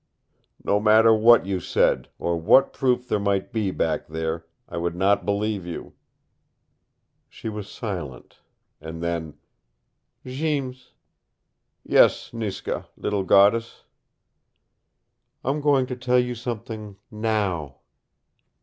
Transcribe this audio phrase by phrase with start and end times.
[0.65, 4.95] "No matter what you said, or what proof there might be back there, I would
[4.95, 5.93] not believe you."
[7.29, 8.39] She was silent.
[8.81, 9.35] And then,
[10.25, 10.93] "Jeems"
[11.83, 13.83] "Yes, Niska, Little Goddess?"
[15.45, 17.75] "I'm going to tell you something now!"